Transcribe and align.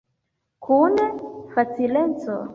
Kun 0.67 0.97
facileco. 1.53 2.41